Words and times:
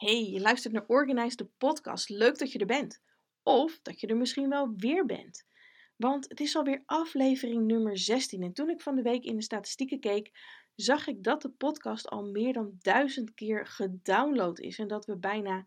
Hey, 0.00 0.30
je 0.30 0.40
luistert 0.40 0.72
naar 0.72 0.84
Organize 0.86 1.36
de 1.36 1.48
podcast. 1.58 2.08
Leuk 2.08 2.38
dat 2.38 2.52
je 2.52 2.58
er 2.58 2.66
bent. 2.66 3.00
Of 3.42 3.78
dat 3.82 4.00
je 4.00 4.06
er 4.06 4.16
misschien 4.16 4.48
wel 4.48 4.72
weer 4.76 5.06
bent. 5.06 5.44
Want 5.96 6.28
het 6.28 6.40
is 6.40 6.56
alweer 6.56 6.82
aflevering 6.86 7.66
nummer 7.66 7.98
16. 7.98 8.42
En 8.42 8.52
toen 8.52 8.70
ik 8.70 8.80
van 8.80 8.96
de 8.96 9.02
week 9.02 9.24
in 9.24 9.36
de 9.36 9.42
statistieken 9.42 10.00
keek, 10.00 10.30
zag 10.74 11.06
ik 11.06 11.22
dat 11.22 11.42
de 11.42 11.50
podcast 11.50 12.08
al 12.08 12.30
meer 12.30 12.52
dan 12.52 12.78
duizend 12.78 13.34
keer 13.34 13.66
gedownload 13.66 14.58
is. 14.58 14.78
En 14.78 14.88
dat 14.88 15.06
we 15.06 15.16
bijna 15.16 15.66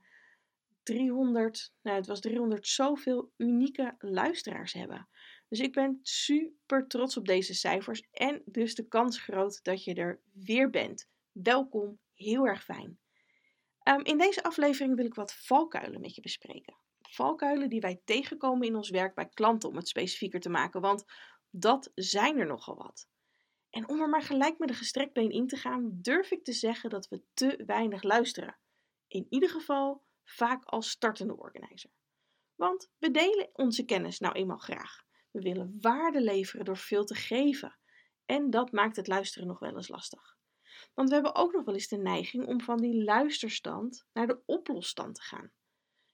300, 0.84 1.74
nou 1.82 1.98
het 1.98 2.08
was 2.08 2.20
300 2.20 2.68
zoveel 2.68 3.32
unieke 3.38 3.96
luisteraars 4.00 4.74
hebben. 4.74 5.08
Dus 5.50 5.60
ik 5.60 5.74
ben 5.74 6.00
super 6.02 6.88
trots 6.88 7.18
op 7.18 7.26
deze 7.26 7.54
cijfers 7.54 8.04
en 8.12 8.42
dus 8.46 8.76
de 8.76 8.88
kans 8.88 9.20
groot 9.20 9.64
dat 9.64 9.84
je 9.84 9.94
er 9.94 10.20
weer 10.32 10.70
bent. 10.70 11.10
Welkom, 11.32 12.00
heel 12.14 12.48
erg 12.48 12.64
fijn. 12.64 13.02
Ehm, 13.84 14.00
in 14.00 14.18
deze 14.18 14.44
aflevering 14.44 14.96
wil 14.96 15.06
ik 15.06 15.16
wat 15.16 15.34
valkuilen 15.34 16.02
met 16.02 16.16
je 16.16 16.22
bespreken. 16.22 16.76
Valkuilen 17.02 17.70
die 17.70 17.80
wij 17.80 18.02
tegenkomen 18.06 18.68
in 18.68 18.76
ons 18.76 18.90
werk 18.90 19.16
bij 19.16 19.30
klanten, 19.30 19.70
om 19.70 19.76
het 19.76 19.88
specifieker 19.88 20.40
te 20.40 20.50
maken, 20.50 20.82
want 20.82 21.06
dat 21.50 21.92
zijn 21.96 22.38
er 22.38 22.46
nogal 22.46 22.76
wat. 22.76 23.08
En 23.70 23.90
om 23.90 24.02
er 24.02 24.10
maar 24.10 24.22
gelijk 24.22 24.58
met 24.58 24.70
een 24.70 24.76
gestrekt 24.76 25.14
been 25.14 25.32
in 25.32 25.48
te 25.48 25.56
gaan, 25.56 25.90
durf 26.02 26.32
ik 26.32 26.44
te 26.44 26.54
zeggen 26.54 26.90
dat 26.90 27.08
we 27.08 27.22
te 27.34 27.64
weinig 27.66 28.04
luisteren. 28.04 28.58
In 29.08 29.28
ieder 29.30 29.50
geval 29.50 30.04
vaak 30.24 30.64
als 30.64 30.90
startende 30.90 31.38
organizer. 31.38 31.92
Want 32.56 32.90
we 32.98 33.12
delen 33.12 33.50
onze 33.54 33.86
kennis 33.86 34.20
nou 34.20 34.34
eenmaal 34.34 34.58
graag. 34.58 35.04
We 35.32 35.42
willen 35.42 35.78
waarde 35.82 36.22
leveren 36.22 36.66
door 36.66 36.78
veel 36.78 37.06
te 37.06 37.16
geven. 37.16 37.78
En 38.26 38.50
dat 38.50 38.72
maakt 38.72 38.96
het 38.96 39.08
luisteren 39.08 39.48
nog 39.48 39.60
wel 39.60 39.76
eens 39.76 39.88
lastig. 39.88 40.38
Want 40.94 41.10
we 41.10 41.14
hebben 41.16 41.36
ook 41.36 41.54
nog 41.54 41.66
wel 41.66 41.74
eens 41.74 41.88
de 41.88 41.98
neiging 41.98 42.48
om 42.48 42.62
van 42.62 42.78
die 42.78 43.04
luisterstand 43.04 44.06
naar 44.14 44.28
de 44.28 44.42
oplosstand 44.46 45.16
te 45.16 45.22
gaan. 45.22 45.52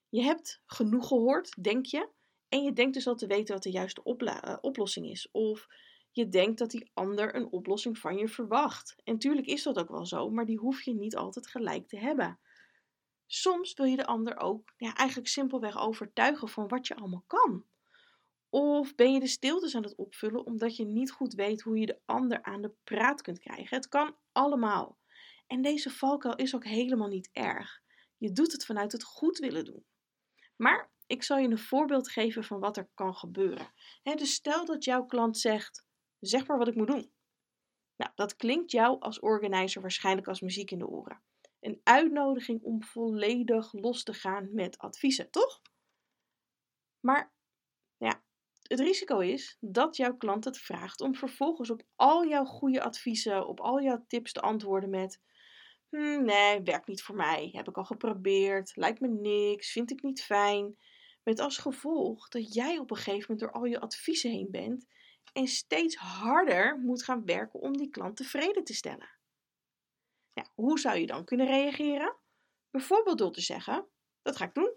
Je 0.09 0.21
hebt 0.21 0.61
genoeg 0.65 1.07
gehoord, 1.07 1.63
denk 1.63 1.85
je, 1.85 2.09
en 2.49 2.63
je 2.63 2.73
denkt 2.73 2.93
dus 2.93 3.07
al 3.07 3.15
te 3.15 3.27
weten 3.27 3.53
wat 3.53 3.63
de 3.63 3.71
juiste 3.71 4.03
eh, 4.03 4.57
oplossing 4.61 5.09
is. 5.09 5.31
Of 5.31 5.67
je 6.11 6.27
denkt 6.27 6.59
dat 6.59 6.71
die 6.71 6.91
ander 6.93 7.35
een 7.35 7.51
oplossing 7.51 7.97
van 7.97 8.17
je 8.17 8.27
verwacht. 8.27 8.95
En 9.03 9.19
tuurlijk 9.19 9.47
is 9.47 9.63
dat 9.63 9.77
ook 9.77 9.89
wel 9.89 10.05
zo, 10.05 10.29
maar 10.29 10.45
die 10.45 10.57
hoef 10.57 10.81
je 10.81 10.93
niet 10.93 11.15
altijd 11.15 11.47
gelijk 11.47 11.87
te 11.87 11.97
hebben. 11.97 12.39
Soms 13.25 13.73
wil 13.73 13.85
je 13.85 13.95
de 13.95 14.05
ander 14.05 14.37
ook 14.37 14.73
ja, 14.77 14.95
eigenlijk 14.95 15.29
simpelweg 15.29 15.77
overtuigen 15.77 16.49
van 16.49 16.67
wat 16.67 16.87
je 16.87 16.95
allemaal 16.95 17.23
kan. 17.27 17.65
Of 18.49 18.95
ben 18.95 19.13
je 19.13 19.19
de 19.19 19.27
stiltes 19.27 19.75
aan 19.75 19.83
het 19.83 19.95
opvullen 19.95 20.45
omdat 20.45 20.75
je 20.75 20.85
niet 20.85 21.11
goed 21.11 21.33
weet 21.33 21.61
hoe 21.61 21.77
je 21.77 21.85
de 21.85 21.99
ander 22.05 22.43
aan 22.43 22.61
de 22.61 22.73
praat 22.83 23.21
kunt 23.21 23.39
krijgen? 23.39 23.77
Het 23.77 23.87
kan 23.87 24.17
allemaal. 24.31 24.97
En 25.47 25.61
deze 25.61 25.89
valkuil 25.89 26.35
is 26.35 26.55
ook 26.55 26.65
helemaal 26.65 27.07
niet 27.07 27.29
erg. 27.31 27.81
Je 28.17 28.31
doet 28.31 28.51
het 28.51 28.65
vanuit 28.65 28.91
het 28.91 29.03
goed 29.03 29.37
willen 29.37 29.65
doen. 29.65 29.85
Maar 30.55 30.91
ik 31.07 31.23
zal 31.23 31.37
je 31.37 31.47
een 31.47 31.57
voorbeeld 31.57 32.09
geven 32.09 32.43
van 32.43 32.59
wat 32.59 32.77
er 32.77 32.89
kan 32.93 33.15
gebeuren. 33.15 33.73
dus 34.03 34.33
stel 34.33 34.65
dat 34.65 34.83
jouw 34.83 35.05
klant 35.05 35.37
zegt: 35.37 35.85
zeg 36.19 36.47
maar 36.47 36.57
wat 36.57 36.67
ik 36.67 36.75
moet 36.75 36.87
doen. 36.87 37.11
Nou, 37.95 38.11
dat 38.15 38.35
klinkt 38.35 38.71
jou 38.71 38.99
als 38.99 39.19
organizer 39.19 39.81
waarschijnlijk 39.81 40.27
als 40.27 40.41
muziek 40.41 40.71
in 40.71 40.79
de 40.79 40.87
oren. 40.87 41.21
Een 41.59 41.81
uitnodiging 41.83 42.61
om 42.63 42.83
volledig 42.83 43.73
los 43.73 44.03
te 44.03 44.13
gaan 44.13 44.53
met 44.53 44.77
adviezen, 44.77 45.31
toch? 45.31 45.61
Maar 46.99 47.33
het 48.69 48.79
risico 48.79 49.19
is 49.19 49.57
dat 49.59 49.95
jouw 49.95 50.17
klant 50.17 50.45
het 50.45 50.57
vraagt 50.57 51.01
om 51.01 51.15
vervolgens 51.15 51.69
op 51.69 51.83
al 51.95 52.27
jouw 52.27 52.45
goede 52.45 52.81
adviezen, 52.81 53.47
op 53.47 53.59
al 53.59 53.81
jouw 53.81 54.05
tips 54.07 54.31
te 54.31 54.41
antwoorden 54.41 54.89
met: 54.89 55.21
hm, 55.89 56.23
Nee, 56.23 56.61
werkt 56.61 56.87
niet 56.87 57.01
voor 57.01 57.15
mij. 57.15 57.49
Heb 57.51 57.67
ik 57.67 57.77
al 57.77 57.85
geprobeerd. 57.85 58.75
Lijkt 58.75 58.99
me 58.99 59.07
niks. 59.07 59.71
Vind 59.71 59.91
ik 59.91 60.01
niet 60.01 60.23
fijn. 60.23 60.77
Met 61.23 61.39
als 61.39 61.57
gevolg 61.57 62.27
dat 62.27 62.53
jij 62.53 62.77
op 62.77 62.91
een 62.91 62.97
gegeven 62.97 63.25
moment 63.27 63.39
door 63.39 63.51
al 63.51 63.65
je 63.65 63.79
adviezen 63.79 64.31
heen 64.31 64.51
bent 64.51 64.85
en 65.33 65.47
steeds 65.47 65.95
harder 65.95 66.79
moet 66.79 67.03
gaan 67.03 67.25
werken 67.25 67.59
om 67.59 67.77
die 67.77 67.89
klant 67.89 68.17
tevreden 68.17 68.63
te 68.63 68.73
stellen. 68.73 69.09
Ja, 70.33 70.51
hoe 70.53 70.79
zou 70.79 70.99
je 70.99 71.05
dan 71.05 71.25
kunnen 71.25 71.47
reageren? 71.47 72.17
Bijvoorbeeld 72.69 73.17
door 73.17 73.31
te 73.31 73.41
zeggen: 73.41 73.87
Dat 74.21 74.37
ga 74.37 74.45
ik 74.45 74.53
doen. 74.53 74.73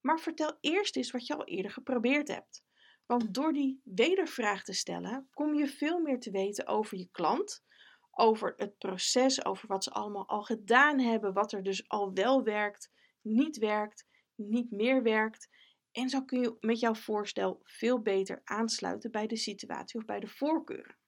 Maar 0.00 0.20
vertel 0.20 0.56
eerst 0.60 0.96
eens 0.96 1.10
wat 1.10 1.26
je 1.26 1.36
al 1.36 1.44
eerder 1.44 1.70
geprobeerd 1.70 2.28
hebt. 2.28 2.68
Want 3.10 3.34
door 3.34 3.52
die 3.52 3.80
wedervraag 3.84 4.64
te 4.64 4.72
stellen, 4.72 5.28
kom 5.32 5.54
je 5.54 5.66
veel 5.66 6.00
meer 6.00 6.20
te 6.20 6.30
weten 6.30 6.66
over 6.66 6.98
je 6.98 7.08
klant, 7.10 7.64
over 8.10 8.52
het 8.56 8.78
proces, 8.78 9.44
over 9.44 9.68
wat 9.68 9.84
ze 9.84 9.90
allemaal 9.90 10.28
al 10.28 10.42
gedaan 10.42 10.98
hebben, 10.98 11.32
wat 11.32 11.52
er 11.52 11.62
dus 11.62 11.88
al 11.88 12.12
wel 12.12 12.42
werkt, 12.42 12.90
niet 13.20 13.56
werkt, 13.56 14.06
niet 14.34 14.70
meer 14.70 15.02
werkt. 15.02 15.48
En 15.92 16.08
zo 16.08 16.24
kun 16.24 16.40
je 16.40 16.56
met 16.60 16.80
jouw 16.80 16.94
voorstel 16.94 17.60
veel 17.62 18.00
beter 18.02 18.40
aansluiten 18.44 19.10
bij 19.10 19.26
de 19.26 19.36
situatie 19.36 20.00
of 20.00 20.06
bij 20.06 20.20
de 20.20 20.28
voorkeuren. 20.28 20.98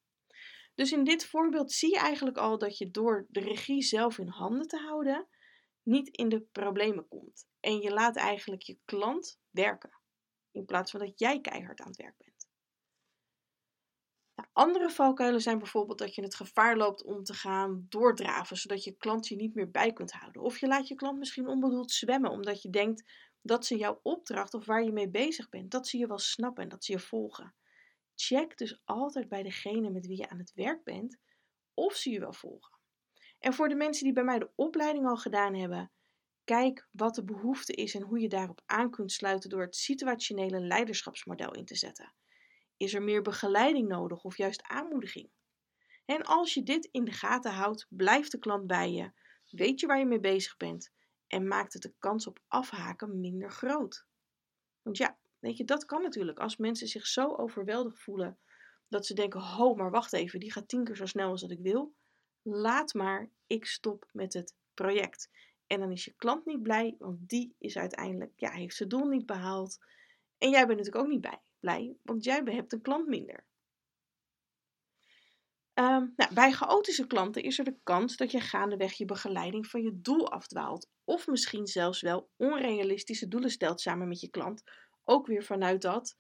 Dus 0.75 0.93
in 0.93 1.05
dit 1.05 1.27
voorbeeld 1.27 1.73
zie 1.73 1.91
je 1.91 1.99
eigenlijk 1.99 2.37
al 2.37 2.59
dat 2.59 2.79
je 2.79 2.91
door 2.91 3.27
de 3.29 3.41
regie 3.41 3.83
zelf 3.83 4.19
in 4.19 4.29
handen 4.29 4.69
te 4.69 4.79
houden, 4.79 5.29
niet 5.83 6.09
in 6.09 6.29
de 6.29 6.41
problemen 6.41 7.09
komt. 7.09 7.47
En 7.61 7.81
je 7.81 7.91
laat 7.91 8.17
eigenlijk 8.17 8.63
je 8.63 8.79
klant 8.85 9.41
werken 9.51 10.01
in 10.53 10.65
plaats 10.65 10.91
van 10.91 11.01
dat 11.01 11.19
jij 11.19 11.41
keihard 11.41 11.81
aan 11.81 11.87
het 11.87 11.97
werk 11.97 12.17
bent. 12.19 12.47
Nou, 14.35 14.49
andere 14.53 14.91
valkuilen 14.91 15.41
zijn 15.41 15.59
bijvoorbeeld 15.59 15.99
dat 15.99 16.15
je 16.15 16.23
het 16.23 16.35
gevaar 16.35 16.77
loopt 16.77 17.05
om 17.05 17.23
te 17.23 17.35
gaan 17.35 17.87
doordraven, 17.89 18.57
zodat 18.57 18.85
je 18.85 18.97
klant 18.97 19.29
je 19.29 19.37
niet 19.37 19.55
meer 19.55 19.71
bij 19.71 19.93
kunt 19.93 20.13
houden. 20.13 20.43
Of 20.43 20.59
je 20.59 20.67
laat 20.67 20.89
je 20.89 20.95
klant 20.95 21.19
misschien 21.19 21.49
onbedoeld 21.49 21.91
zwemmen, 21.91 22.31
omdat 22.31 22.63
je 22.63 22.71
denkt 22.71 23.11
dat 23.43 23.67
ze 23.67 23.77
jouw 23.77 24.01
opdracht 24.03 24.55
of 24.55 24.67
waar 24.67 24.85
je 24.85 24.93
mee 24.93 25.11
bezig 25.11 25.49
bent, 25.49 25.71
dat 25.71 25.89
ze 25.89 25.99
je 25.99 26.07
wel 26.07 26.19
snappen 26.19 26.63
en 26.63 26.69
dat 26.69 26.85
ze 26.85 26.93
je 26.93 26.99
volgen. 26.99 27.55
Check 28.15 28.57
dus 28.57 28.81
altijd 28.85 29.29
bij 29.29 29.43
degene 29.43 29.91
met 29.91 30.07
wie 30.07 30.17
je 30.17 30.29
aan 30.29 30.39
het 30.39 30.53
werk 30.55 30.85
bent 30.85 31.19
of 31.75 31.95
ze 31.95 32.11
je 32.11 32.21
wel 32.21 32.33
volgen. 32.33 32.79
En 33.39 33.53
voor 33.53 33.69
de 33.69 33.75
mensen 33.75 34.05
die 34.05 34.13
bij 34.13 34.25
mij 34.25 34.39
de 34.39 34.51
opleiding 34.55 35.07
al 35.07 35.17
gedaan 35.17 35.55
hebben, 35.55 35.93
Kijk 36.45 36.89
wat 36.91 37.15
de 37.15 37.25
behoefte 37.25 37.73
is 37.73 37.95
en 37.95 38.03
hoe 38.03 38.21
je 38.21 38.29
daarop 38.29 38.63
aan 38.67 38.91
kunt 38.91 39.13
sluiten 39.13 39.51
door 39.51 39.61
het 39.61 39.77
situationele 39.77 40.61
leiderschapsmodel 40.61 41.55
in 41.55 41.65
te 41.65 41.77
zetten. 41.77 42.15
Is 42.77 42.95
er 42.95 43.03
meer 43.03 43.23
begeleiding 43.23 43.89
nodig 43.89 44.25
of 44.25 44.37
juist 44.37 44.63
aanmoediging? 44.63 45.31
En 46.05 46.23
als 46.23 46.55
je 46.55 46.63
dit 46.63 46.89
in 46.91 47.05
de 47.05 47.13
gaten 47.13 47.53
houdt, 47.53 47.87
blijft 47.89 48.31
de 48.31 48.39
klant 48.39 48.67
bij 48.67 48.93
je, 48.93 49.13
weet 49.47 49.81
je 49.81 49.87
waar 49.87 49.99
je 49.99 50.07
mee 50.07 50.21
bezig 50.21 50.57
bent 50.57 50.93
en 51.27 51.49
maakt 51.49 51.73
het 51.73 51.83
de 51.83 51.95
kans 51.99 52.27
op 52.27 52.39
afhaken 52.49 53.21
minder 53.21 53.51
groot. 53.51 54.07
Want 54.83 54.97
ja, 54.97 55.19
weet 55.39 55.57
je, 55.57 55.65
dat 55.65 55.85
kan 55.85 56.03
natuurlijk 56.03 56.39
als 56.39 56.57
mensen 56.57 56.89
zich 56.89 57.07
zo 57.07 57.35
overweldigd 57.35 58.03
voelen 58.03 58.39
dat 58.89 59.07
ze 59.07 59.15
denken: 59.15 59.41
ho, 59.41 59.75
maar 59.75 59.91
wacht 59.91 60.13
even, 60.13 60.41
die 60.41 60.53
gaat 60.53 60.69
tien 60.69 60.85
keer 60.85 60.97
zo 60.97 61.07
snel 61.07 61.31
als 61.31 61.41
dat 61.41 61.51
ik 61.51 61.61
wil. 61.61 61.95
Laat 62.43 62.95
maar, 62.95 63.31
ik 63.47 63.67
stop 63.67 64.09
met 64.13 64.33
het 64.33 64.55
project. 64.75 65.31
En 65.73 65.81
dan 65.81 65.91
is 65.91 66.05
je 66.05 66.15
klant 66.17 66.47
niet 66.47 66.63
blij, 66.63 66.95
want 66.99 67.29
die 67.29 67.55
is 67.59 67.77
uiteindelijk, 67.77 68.33
ja, 68.37 68.51
heeft 68.51 68.77
zijn 68.77 68.89
doel 68.89 69.07
niet 69.07 69.27
behaald. 69.27 69.79
En 70.39 70.51
jij 70.51 70.67
bent 70.67 70.79
natuurlijk 70.79 71.05
ook 71.05 71.11
niet 71.11 71.41
blij, 71.61 71.97
want 72.03 72.25
jij 72.25 72.43
hebt 72.45 72.73
een 72.73 72.81
klant 72.81 73.07
minder. 73.07 73.47
Ehm, 75.75 76.07
nou, 76.17 76.35
bij 76.35 76.53
chaotische 76.53 77.07
klanten 77.07 77.43
is 77.43 77.59
er 77.59 77.65
de 77.65 77.79
kans 77.83 78.17
dat 78.17 78.31
je 78.31 78.41
gaandeweg 78.41 78.93
je 78.93 79.05
begeleiding 79.05 79.67
van 79.67 79.83
je 79.83 80.01
doel 80.01 80.31
afdwaalt. 80.31 80.91
Of 81.05 81.27
misschien 81.27 81.67
zelfs 81.67 82.01
wel 82.01 82.31
onrealistische 82.37 83.29
doelen 83.29 83.51
stelt 83.51 83.81
samen 83.81 84.09
met 84.09 84.21
je 84.21 84.31
klant. 84.31 84.63
Ook 85.05 85.27
weer 85.27 85.45
vanuit 85.45 85.83
dat 85.83 86.17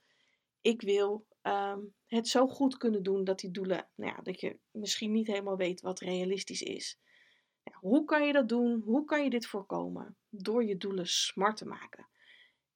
ik 0.60 0.82
wil 0.82 1.26
ehm, 1.42 1.80
het 2.06 2.28
zo 2.28 2.46
goed 2.46 2.76
kunnen 2.76 3.02
doen 3.02 3.24
dat 3.24 3.38
die 3.38 3.50
doelen, 3.50 3.88
nou 3.94 4.12
ja, 4.16 4.22
dat 4.22 4.40
je 4.40 4.58
misschien 4.70 5.12
niet 5.12 5.26
helemaal 5.26 5.56
weet 5.56 5.80
wat 5.80 6.00
realistisch 6.00 6.62
is 6.62 7.00
hoe 7.72 8.04
kan 8.04 8.26
je 8.26 8.32
dat 8.32 8.48
doen? 8.48 8.80
Hoe 8.80 9.04
kan 9.04 9.24
je 9.24 9.30
dit 9.30 9.46
voorkomen? 9.46 10.16
Door 10.28 10.64
je 10.64 10.76
doelen 10.76 11.06
smart 11.06 11.56
te 11.56 11.66
maken. 11.66 12.08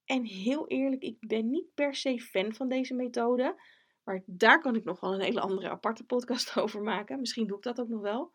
En 0.04 0.24
heel 0.24 0.68
eerlijk, 0.68 1.02
ik 1.02 1.16
ben 1.20 1.50
niet 1.50 1.74
per 1.74 1.94
se 1.94 2.20
fan 2.20 2.54
van 2.54 2.68
deze 2.68 2.94
methode. 2.94 3.60
Maar 4.04 4.22
daar 4.26 4.60
kan 4.60 4.76
ik 4.76 4.84
nog 4.84 5.00
wel 5.00 5.14
een 5.14 5.20
hele 5.20 5.40
andere 5.40 5.70
aparte 5.70 6.04
podcast 6.04 6.56
over 6.60 6.82
maken. 6.82 7.20
Misschien 7.20 7.46
doe 7.46 7.56
ik 7.56 7.62
dat 7.62 7.80
ook 7.80 7.88
nog 7.88 8.00
wel. 8.00 8.32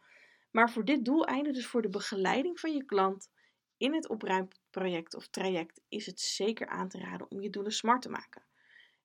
Maar 0.51 0.71
voor 0.71 0.85
dit 0.85 1.05
doeleinde, 1.05 1.51
dus 1.51 1.67
voor 1.67 1.81
de 1.81 1.89
begeleiding 1.89 2.59
van 2.59 2.73
je 2.73 2.85
klant 2.85 3.29
in 3.77 3.93
het 3.93 4.09
opruimproject 4.09 5.15
of 5.15 5.27
traject, 5.27 5.81
is 5.89 6.05
het 6.05 6.19
zeker 6.19 6.67
aan 6.67 6.89
te 6.89 6.97
raden 6.97 7.31
om 7.31 7.41
je 7.41 7.49
doelen 7.49 7.71
smart 7.71 8.01
te 8.01 8.09
maken. 8.09 8.43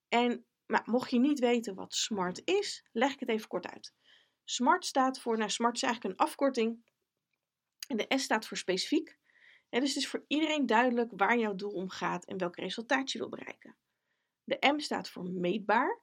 En 0.09 0.45
mocht 0.85 1.11
je 1.11 1.19
niet 1.19 1.39
weten 1.39 1.75
wat 1.75 1.95
SMART 1.95 2.43
is, 2.45 2.85
leg 2.93 3.13
ik 3.13 3.21
het 3.21 3.29
even 3.29 3.49
kort 3.49 3.67
uit. 3.67 3.95
SMART 4.45 4.85
staat 4.85 5.21
voor, 5.21 5.37
nou 5.39 5.51
SMART 5.51 5.77
is 5.77 5.83
eigenlijk 5.83 6.15
een 6.15 6.27
afkorting 6.27 6.85
en 7.87 7.97
de 7.97 8.07
S 8.09 8.23
staat 8.23 8.47
voor 8.47 8.57
specifiek. 8.57 9.19
Dus 9.69 9.95
het 9.95 10.03
is 10.03 10.09
voor 10.09 10.25
iedereen 10.27 10.67
duidelijk 10.67 11.13
waar 11.17 11.39
jouw 11.39 11.55
doel 11.55 11.71
om 11.71 11.89
gaat 11.89 12.25
en 12.25 12.39
welk 12.39 12.57
resultaat 12.57 13.13
je 13.13 13.19
wil 13.19 13.29
bereiken. 13.29 13.77
De 14.45 14.73
M 14.75 14.79
staat 14.79 15.09
voor 15.09 15.31
meetbaar. 15.31 16.01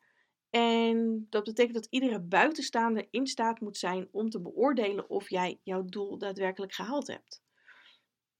En 0.50 1.27
dat 1.30 1.44
betekent 1.44 1.74
dat 1.74 1.88
iedere 1.89 2.19
buitenstaander 2.19 3.07
in 3.12 3.27
staat 3.27 3.59
moet 3.59 3.77
zijn 3.77 4.07
om 4.12 4.30
te 4.30 4.41
beoordelen 4.41 5.09
of 5.09 5.30
jij 5.30 5.59
jouw 5.63 5.85
doel 5.85 6.18
daadwerkelijk 6.18 6.74
gehaald 6.74 7.07
hebt. 7.07 7.44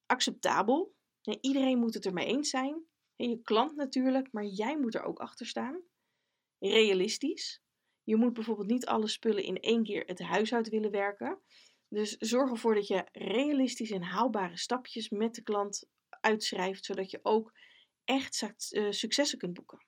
Acceptabel. 0.06 0.96
iedereen 1.42 1.80
moet 1.80 1.94
het 1.94 2.06
ermee 2.06 2.26
eens 2.26 2.50
zijn. 2.50 2.84
Je 3.16 3.42
klant 3.42 3.76
natuurlijk, 3.76 4.32
maar 4.32 4.46
jij 4.46 4.80
moet 4.80 4.96
er 4.96 5.04
ook 5.04 5.20
achter 5.20 5.46
staan. 5.46 5.82
Realistisch. 6.60 7.62
Je 8.04 8.16
moet 8.16 8.34
bijvoorbeeld 8.34 8.68
niet 8.68 8.86
alle 8.86 9.08
spullen 9.08 9.44
in 9.44 9.60
één 9.60 9.84
keer 9.84 10.04
het 10.06 10.20
huis 10.20 10.54
uit 10.54 10.70
willen 10.70 10.92
werken. 10.92 11.40
Dus 11.94 12.16
zorg 12.18 12.50
ervoor 12.50 12.76
dat 12.76 12.88
je 12.88 13.06
realistisch 13.12 13.92
en 13.92 14.04
haalbare 14.04 14.58
stapjes 14.58 15.10
met 15.10 15.36
de 15.36 15.42
klant 15.42 15.86
uitschrijft, 16.10 16.86
zodat 16.86 17.12
je 17.12 17.20
ook 17.24 17.54
echt 18.04 18.72
eh, 18.72 18.92
successen 18.92 19.38
kunt 19.38 19.54
boeken. 19.54 19.86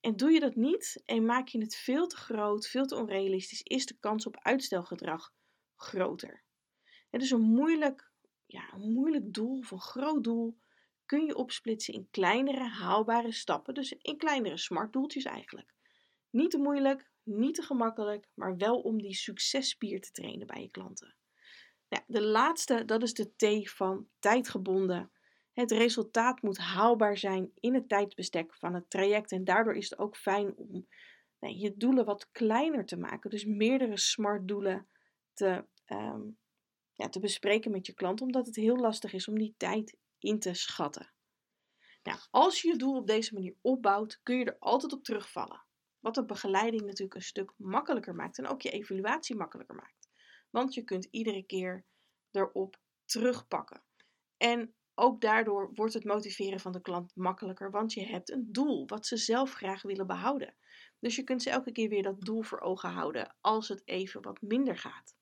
En 0.00 0.16
doe 0.16 0.30
je 0.30 0.40
dat 0.40 0.54
niet 0.54 1.02
en 1.04 1.24
maak 1.24 1.48
je 1.48 1.60
het 1.60 1.76
veel 1.76 2.06
te 2.06 2.16
groot, 2.16 2.66
veel 2.66 2.86
te 2.86 2.96
onrealistisch, 2.96 3.62
is 3.62 3.86
de 3.86 3.96
kans 4.00 4.26
op 4.26 4.38
uitstelgedrag 4.38 5.32
groter. 5.76 6.44
Het 7.10 7.22
is 7.22 7.30
een 7.30 7.40
moeilijk, 7.40 8.12
ja, 8.46 8.72
een 8.72 8.92
moeilijk 8.92 9.32
doel 9.34 9.58
of 9.58 9.70
een 9.70 9.80
groot 9.80 10.24
doel 10.24 10.58
kun 11.06 11.24
je 11.24 11.36
opsplitsen 11.36 11.94
in 11.94 12.08
kleinere 12.10 12.68
haalbare 12.68 13.32
stappen, 13.32 13.74
dus 13.74 13.92
in 13.92 14.16
kleinere 14.16 14.58
smart 14.58 14.92
doeltjes 14.92 15.24
eigenlijk. 15.24 15.74
Niet 16.30 16.50
te 16.50 16.58
moeilijk, 16.58 17.10
niet 17.22 17.54
te 17.54 17.62
gemakkelijk, 17.62 18.28
maar 18.34 18.56
wel 18.56 18.80
om 18.80 19.02
die 19.02 19.14
successpier 19.14 20.00
te 20.00 20.10
trainen 20.10 20.46
bij 20.46 20.62
je 20.62 20.70
klanten. 20.70 21.14
Ja, 21.92 22.04
de 22.06 22.22
laatste, 22.22 22.84
dat 22.84 23.02
is 23.02 23.14
de 23.14 23.32
T 23.36 23.70
van 23.70 24.08
tijdgebonden. 24.18 25.10
Het 25.52 25.70
resultaat 25.70 26.42
moet 26.42 26.58
haalbaar 26.58 27.16
zijn 27.16 27.50
in 27.54 27.74
het 27.74 27.88
tijdsbestek 27.88 28.54
van 28.54 28.74
het 28.74 28.90
traject. 28.90 29.32
En 29.32 29.44
daardoor 29.44 29.74
is 29.74 29.90
het 29.90 29.98
ook 29.98 30.16
fijn 30.16 30.56
om 30.56 30.86
nee, 31.38 31.58
je 31.58 31.76
doelen 31.76 32.04
wat 32.04 32.30
kleiner 32.30 32.86
te 32.86 32.96
maken. 32.96 33.30
Dus 33.30 33.44
meerdere 33.44 33.98
smart 33.98 34.48
doelen 34.48 34.88
te, 35.32 35.66
ehm, 35.84 36.20
ja, 36.92 37.08
te 37.08 37.20
bespreken 37.20 37.70
met 37.70 37.86
je 37.86 37.94
klant. 37.94 38.20
Omdat 38.20 38.46
het 38.46 38.56
heel 38.56 38.76
lastig 38.76 39.12
is 39.12 39.28
om 39.28 39.38
die 39.38 39.54
tijd 39.56 39.96
in 40.18 40.38
te 40.38 40.54
schatten. 40.54 41.12
Nou, 42.02 42.18
als 42.30 42.62
je 42.62 42.68
je 42.68 42.76
doel 42.76 42.96
op 42.96 43.06
deze 43.06 43.34
manier 43.34 43.54
opbouwt, 43.60 44.20
kun 44.22 44.38
je 44.38 44.44
er 44.44 44.56
altijd 44.58 44.92
op 44.92 45.04
terugvallen. 45.04 45.64
Wat 45.98 46.14
de 46.14 46.24
begeleiding 46.24 46.82
natuurlijk 46.82 47.14
een 47.14 47.22
stuk 47.22 47.52
makkelijker 47.56 48.14
maakt 48.14 48.38
en 48.38 48.46
ook 48.46 48.62
je 48.62 48.70
evaluatie 48.70 49.36
makkelijker 49.36 49.76
maakt. 49.76 50.01
Want 50.52 50.74
je 50.74 50.82
kunt 50.82 51.08
iedere 51.10 51.42
keer 51.42 51.84
erop 52.30 52.80
terugpakken. 53.04 53.82
En 54.36 54.74
ook 54.94 55.20
daardoor 55.20 55.70
wordt 55.74 55.94
het 55.94 56.04
motiveren 56.04 56.60
van 56.60 56.72
de 56.72 56.80
klant 56.80 57.16
makkelijker, 57.16 57.70
want 57.70 57.92
je 57.92 58.06
hebt 58.06 58.30
een 58.30 58.52
doel 58.52 58.86
wat 58.86 59.06
ze 59.06 59.16
zelf 59.16 59.52
graag 59.52 59.82
willen 59.82 60.06
behouden. 60.06 60.54
Dus 60.98 61.16
je 61.16 61.24
kunt 61.24 61.42
ze 61.42 61.50
elke 61.50 61.72
keer 61.72 61.88
weer 61.88 62.02
dat 62.02 62.20
doel 62.20 62.42
voor 62.42 62.60
ogen 62.60 62.90
houden 62.90 63.36
als 63.40 63.68
het 63.68 63.82
even 63.84 64.22
wat 64.22 64.40
minder 64.40 64.78
gaat. 64.78 65.16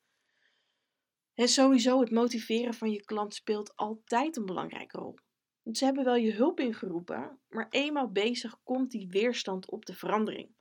En 1.35 1.49
sowieso 1.49 2.01
het 2.01 2.11
motiveren 2.11 2.75
van 2.75 2.91
je 2.91 3.05
klant 3.05 3.35
speelt 3.35 3.77
altijd 3.77 4.37
een 4.37 4.47
belangrijke 4.47 4.99
rol. 4.99 5.19
Want 5.63 5.79
ze 5.79 5.85
hebben 5.85 6.05
wel 6.05 6.17
je 6.17 6.33
hulp 6.33 6.61
ingeroepen, 6.61 7.41
maar 7.49 7.67
eenmaal 7.71 8.11
bezig 8.11 8.63
komt 8.63 8.91
die 8.91 9.09
weerstand 9.09 9.71
op 9.71 9.87
de 9.87 9.95
verandering. 9.95 10.55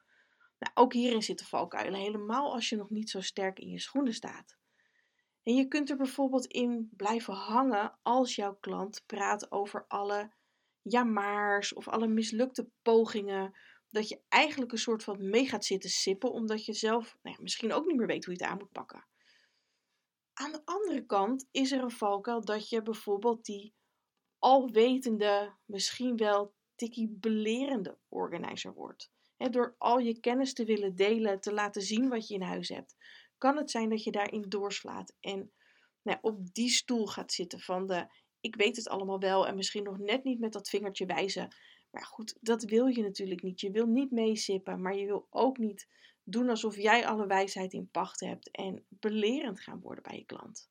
Nou, 0.60 0.72
ook 0.74 0.94
hierin 0.94 1.24
zitten 1.24 1.46
valkuilen, 1.46 2.00
helemaal 2.00 2.54
als 2.54 2.70
je 2.70 2.76
nog 2.76 2.90
niet 2.90 3.10
zo 3.10 3.22
sterk 3.22 3.60
in 3.60 3.70
je 3.70 3.80
schoenen 3.80 4.14
staat. 4.14 4.58
En 5.44 5.56
je 5.56 5.68
kunt 5.68 5.90
er 5.90 5.98
bijvoorbeeld 5.98 6.46
in 6.46 6.90
blijven 6.96 7.34
hangen 7.34 8.00
als 8.02 8.36
jouw 8.36 8.56
klant 8.56 9.04
praat 9.06 9.52
over 9.52 9.86
alle 9.88 10.32
jamaars 10.82 11.74
of 11.74 11.88
alle 11.88 12.08
mislukte 12.08 12.70
pogingen. 12.82 13.58
Dat 13.90 14.10
je 14.10 14.22
eigenlijk 14.28 14.72
een 14.72 14.78
soort 14.78 15.04
van 15.04 15.30
mee 15.30 15.48
gaat 15.48 15.66
zitten 15.66 15.90
sippen, 15.90 16.32
omdat 16.32 16.66
je 16.66 16.74
zelf 16.74 17.18
nou 17.22 17.36
ja, 17.36 17.42
misschien 17.44 17.74
ook 17.74 17.86
niet 17.86 17.98
meer 17.98 18.08
weet 18.08 18.26
hoe 18.26 18.34
je 18.34 18.40
het 18.40 18.52
aan 18.52 18.58
moet 18.58 18.72
pakken. 18.72 19.08
Aan 20.34 20.52
de 20.52 20.62
andere 20.66 21.06
kant 21.06 21.48
is 21.52 21.72
er 21.72 21.84
een 21.84 21.92
valkuil 21.92 22.46
dat 22.46 22.70
je 22.70 22.82
bijvoorbeeld 22.82 23.46
die 23.46 23.74
alwetende, 24.38 25.56
misschien 25.66 26.18
wel 26.18 26.54
tikkie 26.76 27.10
belerende 27.10 27.98
organizer 28.08 28.74
wordt. 28.74 29.12
Door 29.50 29.76
al 29.78 30.00
je 30.00 30.20
kennis 30.20 30.54
te 30.54 30.66
willen 30.66 30.96
delen, 30.96 31.40
te 31.40 31.54
laten 31.54 31.82
zien 31.82 32.10
wat 32.10 32.28
je 32.28 32.34
in 32.34 32.42
huis 32.42 32.70
hebt, 32.70 32.96
kan 33.38 33.58
het 33.58 33.72
zijn 33.72 33.90
dat 33.90 34.04
je 34.04 34.12
daarin 34.12 34.46
doorslaat 34.48 35.16
en 35.20 35.52
nou, 36.02 36.18
op 36.22 36.54
die 36.54 36.70
stoel 36.70 37.08
gaat 37.08 37.32
zitten 37.32 37.60
van 37.60 37.88
de 37.88 38.08
ik 38.42 38.56
weet 38.56 38.76
het 38.76 38.88
allemaal 38.88 39.20
wel 39.20 39.48
en 39.48 39.56
misschien 39.56 39.84
nog 39.84 39.98
net 39.98 40.24
niet 40.24 40.40
met 40.40 40.54
dat 40.54 40.70
vingertje 40.70 41.06
wijzen. 41.06 41.56
Maar 41.92 42.06
goed, 42.06 42.38
dat 42.42 42.64
wil 42.64 42.86
je 42.86 43.02
natuurlijk 43.02 43.42
niet. 43.42 43.60
Je 43.60 43.72
wil 43.72 43.86
niet 43.86 44.12
meesippen, 44.12 44.82
maar 44.82 44.96
je 44.96 45.06
wil 45.06 45.28
ook 45.30 45.58
niet 45.58 45.88
doen 46.24 46.50
alsof 46.50 46.76
jij 46.76 47.08
alle 47.08 47.28
wijsheid 47.28 47.74
in 47.74 47.90
pacht 47.92 48.20
hebt 48.20 48.52
en 48.52 48.86
belerend 48.90 49.60
gaan 49.60 49.80
worden 49.80 50.04
bij 50.04 50.18
je 50.18 50.26
klant. 50.26 50.70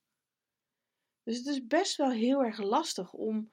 Dus 1.22 1.36
het 1.36 1.46
is 1.46 1.66
best 1.66 1.96
wel 1.96 2.10
heel 2.10 2.42
erg 2.44 2.58
lastig 2.58 3.12
om 3.12 3.52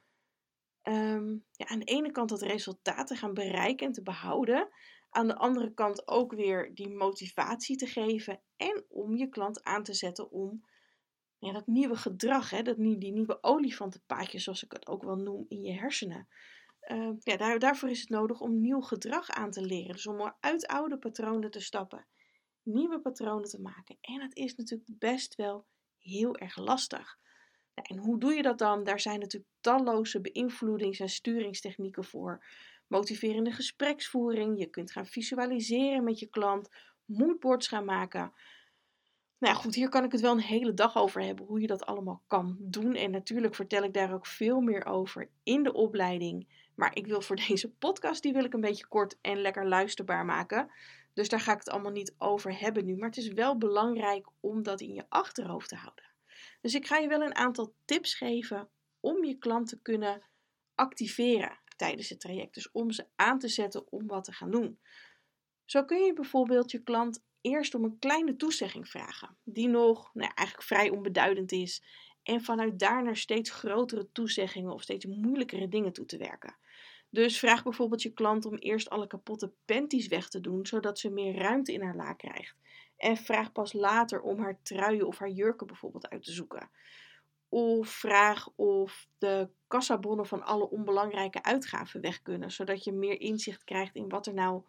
ehm, 0.81 1.31
ja, 1.51 1.65
aan 1.65 1.79
de 1.79 1.85
ene 1.85 2.11
kant 2.11 2.29
dat 2.29 2.41
resultaat 2.41 3.07
te 3.07 3.15
gaan 3.15 3.33
bereiken 3.33 3.87
en 3.87 3.93
te 3.93 4.03
behouden. 4.03 4.69
Aan 5.15 5.27
de 5.27 5.35
andere 5.35 5.73
kant 5.73 6.07
ook 6.07 6.33
weer 6.33 6.73
die 6.73 6.89
motivatie 6.89 7.77
te 7.77 7.85
geven 7.85 8.41
en 8.55 8.85
om 8.89 9.15
je 9.15 9.29
klant 9.29 9.63
aan 9.63 9.83
te 9.83 9.93
zetten 9.93 10.31
om 10.31 10.65
ja, 11.37 11.51
dat 11.51 11.67
nieuwe 11.67 11.95
gedrag, 11.95 12.49
hè, 12.49 12.61
dat, 12.61 12.77
die 12.77 13.11
nieuwe 13.11 13.43
olifantenpaadje, 13.43 14.39
zoals 14.39 14.63
ik 14.63 14.71
het 14.71 14.87
ook 14.87 15.03
wel 15.03 15.15
noem, 15.15 15.45
in 15.47 15.61
je 15.61 15.73
hersenen. 15.73 16.27
Uh, 16.91 17.09
ja, 17.19 17.37
daar, 17.37 17.59
daarvoor 17.59 17.89
is 17.89 17.99
het 17.99 18.09
nodig 18.09 18.41
om 18.41 18.61
nieuw 18.61 18.81
gedrag 18.81 19.29
aan 19.29 19.51
te 19.51 19.61
leren. 19.61 19.91
Dus 19.91 20.07
om 20.07 20.35
uit 20.39 20.67
oude 20.67 20.97
patronen 20.97 21.51
te 21.51 21.59
stappen, 21.59 22.07
nieuwe 22.61 22.99
patronen 22.99 23.49
te 23.49 23.61
maken. 23.61 23.97
En 24.01 24.21
het 24.21 24.35
is 24.35 24.55
natuurlijk 24.55 24.99
best 24.99 25.35
wel 25.35 25.65
heel 25.97 26.35
erg 26.35 26.57
lastig. 26.57 27.17
en 27.73 27.97
hoe 27.97 28.19
doe 28.19 28.33
je 28.33 28.41
dat 28.41 28.57
dan? 28.57 28.83
Daar 28.83 28.99
zijn 28.99 29.19
natuurlijk 29.19 29.51
talloze 29.59 30.21
beïnvloedings- 30.21 30.99
en 30.99 31.09
sturingstechnieken 31.09 32.03
voor. 32.03 32.43
Motiverende 32.95 33.51
gespreksvoering, 33.51 34.59
je 34.59 34.65
kunt 34.65 34.91
gaan 34.91 35.05
visualiseren 35.05 36.03
met 36.03 36.19
je 36.19 36.25
klant, 36.25 36.69
moodboards 37.05 37.67
gaan 37.67 37.85
maken. 37.85 38.33
Nou 39.37 39.55
goed, 39.55 39.75
hier 39.75 39.89
kan 39.89 40.03
ik 40.03 40.11
het 40.11 40.21
wel 40.21 40.31
een 40.31 40.39
hele 40.39 40.73
dag 40.73 40.95
over 40.97 41.21
hebben 41.21 41.45
hoe 41.45 41.61
je 41.61 41.67
dat 41.67 41.85
allemaal 41.85 42.23
kan 42.27 42.57
doen. 42.59 42.95
En 42.95 43.11
natuurlijk 43.11 43.55
vertel 43.55 43.83
ik 43.83 43.93
daar 43.93 44.13
ook 44.13 44.25
veel 44.25 44.61
meer 44.61 44.85
over 44.85 45.29
in 45.43 45.63
de 45.63 45.73
opleiding. 45.73 46.47
Maar 46.75 46.95
ik 46.95 47.07
wil 47.07 47.21
voor 47.21 47.35
deze 47.47 47.69
podcast, 47.69 48.23
die 48.23 48.33
wil 48.33 48.43
ik 48.43 48.53
een 48.53 48.61
beetje 48.61 48.87
kort 48.87 49.17
en 49.21 49.41
lekker 49.41 49.67
luisterbaar 49.67 50.25
maken. 50.25 50.71
Dus 51.13 51.29
daar 51.29 51.39
ga 51.39 51.51
ik 51.51 51.59
het 51.59 51.69
allemaal 51.69 51.91
niet 51.91 52.15
over 52.17 52.59
hebben 52.59 52.85
nu. 52.85 52.95
Maar 52.95 53.09
het 53.09 53.17
is 53.17 53.33
wel 53.33 53.57
belangrijk 53.57 54.27
om 54.39 54.63
dat 54.63 54.81
in 54.81 54.93
je 54.93 55.05
achterhoofd 55.09 55.69
te 55.69 55.75
houden. 55.75 56.05
Dus 56.61 56.73
ik 56.73 56.87
ga 56.87 56.97
je 56.97 57.07
wel 57.07 57.21
een 57.21 57.35
aantal 57.35 57.73
tips 57.85 58.15
geven 58.15 58.69
om 58.99 59.23
je 59.23 59.37
klant 59.37 59.67
te 59.67 59.81
kunnen 59.81 60.21
activeren 60.75 61.63
tijdens 61.75 62.09
het 62.09 62.19
traject. 62.19 62.53
Dus 62.53 62.71
om 62.71 62.91
ze 62.91 63.05
aan 63.15 63.39
te 63.39 63.47
zetten 63.47 63.91
om 63.91 64.07
wat 64.07 64.23
te 64.23 64.31
gaan 64.31 64.51
doen. 64.51 64.79
Zo 65.65 65.83
kun 65.83 66.05
je 66.05 66.13
bijvoorbeeld 66.13 66.71
je 66.71 66.83
klant 66.83 67.23
eerst 67.41 67.75
om 67.75 67.83
een 67.83 67.99
kleine 67.99 68.35
toezegging 68.35 68.89
vragen, 68.89 69.37
die 69.43 69.67
nog 69.67 70.13
nou, 70.13 70.31
eigenlijk 70.35 70.67
vrij 70.67 70.89
onbeduidend 70.89 71.51
is. 71.51 71.83
En 72.23 72.41
vanuit 72.41 72.79
daar 72.79 73.03
naar 73.03 73.17
steeds 73.17 73.49
grotere 73.49 74.11
toezeggingen 74.11 74.73
of 74.73 74.81
steeds 74.81 75.05
moeilijkere 75.05 75.67
dingen 75.67 75.93
toe 75.93 76.05
te 76.05 76.17
werken. 76.17 76.55
Dus 77.09 77.39
vraag 77.39 77.63
bijvoorbeeld 77.63 78.01
je 78.01 78.13
klant 78.13 78.45
om 78.45 78.55
eerst 78.55 78.89
alle 78.89 79.07
kapotte 79.07 79.51
panties 79.65 80.07
weg 80.07 80.29
te 80.29 80.41
doen, 80.41 80.65
zodat 80.65 80.99
ze 80.99 81.09
meer 81.09 81.35
ruimte 81.35 81.73
in 81.73 81.81
haar 81.81 81.95
la 81.95 82.13
krijgt. 82.13 82.55
En 82.97 83.17
vraag 83.17 83.51
pas 83.51 83.73
later 83.73 84.21
om 84.21 84.39
haar 84.39 84.59
truien 84.63 85.07
of 85.07 85.17
haar 85.17 85.29
jurken 85.29 85.67
bijvoorbeeld 85.67 86.09
uit 86.09 86.23
te 86.23 86.31
zoeken. 86.31 86.69
Of 87.49 87.87
vraag 87.87 88.49
of 88.55 89.07
de 89.17 89.49
kassabonnen 89.67 90.25
van 90.25 90.43
alle 90.43 90.69
onbelangrijke 90.69 91.43
uitgaven 91.43 92.01
weg 92.01 92.21
kunnen, 92.21 92.51
zodat 92.51 92.83
je 92.83 92.91
meer 92.91 93.21
inzicht 93.21 93.63
krijgt 93.63 93.95
in 93.95 94.09
wat 94.09 94.27
er 94.27 94.33
nou 94.33 94.63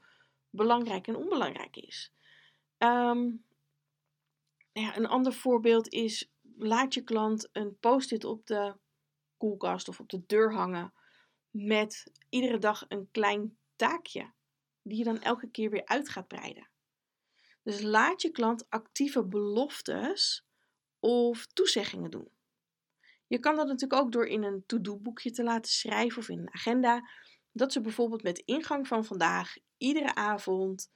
belangrijk 0.50 1.06
en 1.06 1.16
onbelangrijk 1.16 1.76
is. 1.76 2.12
Ehm, 2.78 3.30
ja, 4.72 4.96
een 4.96 5.06
ander 5.06 5.32
voorbeeld 5.32 5.88
is: 5.88 6.30
laat 6.56 6.94
je 6.94 7.02
klant 7.02 7.48
een 7.52 7.78
post-it 7.78 8.24
op 8.24 8.46
de 8.46 8.74
koelkast 9.36 9.88
of 9.88 10.00
op 10.00 10.08
de 10.08 10.22
deur 10.26 10.54
hangen 10.54 10.92
met 11.50 12.12
iedere 12.28 12.58
dag 12.58 12.84
een 12.88 13.10
klein 13.10 13.58
taakje 13.76 14.32
die 14.82 14.98
je 14.98 15.04
dan 15.04 15.22
elke 15.22 15.50
keer 15.50 15.70
weer 15.70 15.84
uit 15.86 16.08
gaat 16.08 16.28
breiden. 16.28 16.68
Dus 17.62 17.80
laat 17.80 18.22
je 18.22 18.30
klant 18.30 18.70
actieve 18.70 19.24
beloftes 19.24 20.46
of 21.00 21.46
toezeggingen 21.46 22.10
doen. 22.10 22.28
Je 23.26 23.38
kan 23.38 23.56
dat 23.56 23.66
natuurlijk 23.66 24.02
ook 24.02 24.12
door 24.12 24.26
in 24.26 24.42
een 24.42 24.64
to-do-boekje 24.66 25.30
te 25.30 25.42
laten 25.42 25.70
schrijven 25.70 26.18
of 26.18 26.28
in 26.28 26.38
een 26.38 26.54
agenda. 26.54 27.10
Dat 27.52 27.72
ze 27.72 27.80
bijvoorbeeld 27.80 28.22
met 28.22 28.38
ingang 28.38 28.86
van 28.86 29.04
vandaag 29.04 29.54
iedere 29.76 30.14
avond 30.14 30.92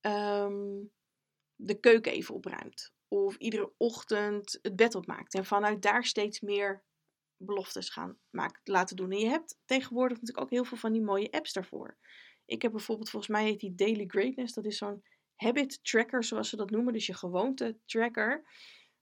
ehm, 0.00 0.82
de 1.54 1.80
keuken 1.80 2.12
even 2.12 2.34
opruimt. 2.34 2.92
Of 3.08 3.36
iedere 3.36 3.72
ochtend 3.76 4.58
het 4.62 4.76
bed 4.76 4.94
opmaakt. 4.94 5.34
En 5.34 5.44
vanuit 5.44 5.82
daar 5.82 6.04
steeds 6.04 6.40
meer 6.40 6.84
beloftes 7.36 7.90
gaan 7.90 8.18
maken, 8.30 8.60
laten 8.64 8.96
doen. 8.96 9.10
En 9.10 9.18
je 9.18 9.28
hebt 9.28 9.58
tegenwoordig 9.64 10.20
natuurlijk 10.20 10.46
ook 10.46 10.50
heel 10.50 10.64
veel 10.64 10.76
van 10.76 10.92
die 10.92 11.02
mooie 11.02 11.30
apps 11.30 11.52
daarvoor. 11.52 11.98
Ik 12.44 12.62
heb 12.62 12.72
bijvoorbeeld, 12.72 13.10
volgens 13.10 13.32
mij 13.32 13.44
heet 13.44 13.60
die 13.60 13.74
Daily 13.74 14.04
Greatness. 14.06 14.54
Dat 14.54 14.64
is 14.64 14.76
zo'n 14.76 15.04
habit 15.34 15.84
tracker, 15.84 16.24
zoals 16.24 16.48
ze 16.48 16.56
dat 16.56 16.70
noemen. 16.70 16.92
Dus 16.92 17.06
je 17.06 17.14
gewoonte 17.14 17.78
tracker. 17.84 18.44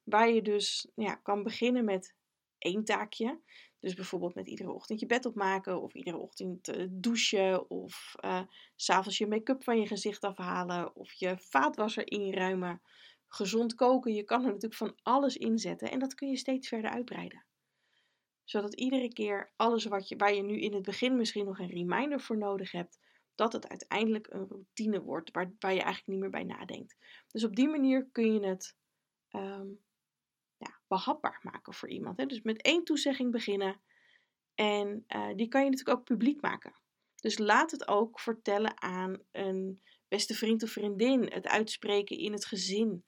Waar 0.03 0.31
je 0.31 0.43
dus 0.43 0.89
ja, 0.95 1.15
kan 1.15 1.43
beginnen 1.43 1.85
met 1.85 2.15
één 2.59 2.85
taakje. 2.85 3.41
Dus 3.81 3.95
bijvoorbeeld 3.95 4.35
met 4.35 4.47
iedere 4.47 4.73
ochtend 4.73 5.01
je 5.01 5.07
bed 5.07 5.27
opmaken, 5.27 5.83
of 5.83 5.95
iedere 5.95 6.17
ochtend 6.17 6.69
uh, 6.69 6.87
douchen, 6.91 7.71
of 7.71 8.15
uh, 8.25 8.43
s'avonds 8.77 9.19
je 9.19 9.27
make-up 9.27 9.63
van 9.63 9.81
je 9.81 9.87
gezicht 9.87 10.25
afhalen, 10.25 10.97
of 10.97 11.13
je 11.13 11.39
vaatwasser 11.39 12.11
inruimen, 12.11 12.83
gezond 13.29 13.75
koken. 13.75 14.15
Je 14.15 14.25
kan 14.25 14.41
er 14.41 14.47
natuurlijk 14.47 14.75
van 14.75 14.99
alles 15.03 15.37
inzetten 15.37 15.91
en 15.91 15.99
dat 15.99 16.15
kun 16.15 16.29
je 16.29 16.37
steeds 16.37 16.69
verder 16.69 16.91
uitbreiden. 16.91 17.47
Zodat 18.45 18.75
iedere 18.75 19.13
keer 19.13 19.53
alles 19.57 19.85
wat 19.85 20.09
je, 20.09 20.17
waar 20.17 20.35
je 20.35 20.43
nu 20.43 20.61
in 20.61 20.75
het 20.75 20.83
begin 20.83 21.17
misschien 21.17 21.45
nog 21.45 21.59
een 21.59 21.71
reminder 21.71 22.21
voor 22.21 22.39
nodig 22.39 22.73
hebt, 22.73 22.99
dat 23.35 23.53
het 23.53 23.69
uiteindelijk 23.69 24.27
een 24.31 24.47
routine 24.49 25.03
wordt 25.03 25.31
waar, 25.31 25.53
waar 25.59 25.75
je 25.75 25.83
eigenlijk 25.83 26.07
niet 26.07 26.19
meer 26.19 26.31
bij 26.31 26.45
nadenkt. 26.45 26.97
Dus 27.29 27.45
op 27.45 27.57
die 27.57 27.69
manier 27.69 28.09
kun 28.13 28.33
je 28.33 28.47
het 28.47 28.77
ja, 29.29 29.79
behapbaar 30.89 31.41
maken 31.43 31.75
voor 31.75 31.89
iemand. 31.89 32.17
Hè? 32.17 32.27
Dus 32.27 32.43
met 32.43 32.63
één 32.63 32.85
toezegging 32.85 33.33
beginnen 33.33 33.81
en 34.55 35.05
uh, 35.09 35.29
die 35.37 35.49
kan 35.49 35.65
je 35.65 35.71
natuurlijk 35.71 35.99
ook 35.99 36.05
publiek 36.05 36.41
maken. 36.41 36.73
Dus 37.21 37.39
laat 37.39 37.71
het 37.71 37.89
ook 37.89 38.21
vertellen 38.21 38.83
aan 38.83 39.23
een 39.31 39.83
beste 40.09 40.35
vriend 40.35 40.63
of 40.63 40.71
vriendin, 40.71 41.33
het 41.33 41.47
uitspreken 41.47 42.19
in 42.19 42.33
het 42.33 42.45
gezin, 42.45 43.05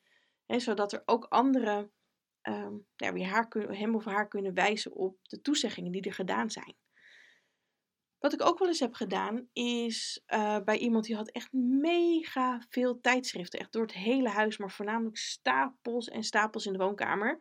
hè, 0.46 0.58
zodat 0.58 0.92
er 0.92 1.02
ook 1.04 1.24
anderen 1.24 1.92
um, 2.42 2.86
ja, 2.96 3.12
weer 3.12 3.26
haar, 3.26 3.48
hem 3.50 3.94
of 3.94 4.04
haar 4.04 4.28
kunnen 4.28 4.54
wijzen 4.54 4.92
op 4.92 5.18
de 5.22 5.40
toezeggingen 5.40 5.92
die 5.92 6.02
er 6.02 6.14
gedaan 6.14 6.50
zijn. 6.50 6.76
Wat 8.20 8.32
ik 8.32 8.42
ook 8.42 8.58
wel 8.58 8.68
eens 8.68 8.80
heb 8.80 8.94
gedaan, 8.94 9.48
is 9.52 10.22
uh, 10.28 10.58
bij 10.64 10.78
iemand 10.78 11.04
die 11.04 11.16
had 11.16 11.30
echt 11.30 11.52
mega 11.52 12.62
veel 12.68 13.00
tijdschriften. 13.00 13.58
Echt 13.58 13.72
door 13.72 13.82
het 13.82 13.92
hele 13.92 14.28
huis, 14.28 14.56
maar 14.58 14.70
voornamelijk 14.70 15.16
stapels 15.16 16.08
en 16.08 16.22
stapels 16.22 16.66
in 16.66 16.72
de 16.72 16.78
woonkamer. 16.78 17.38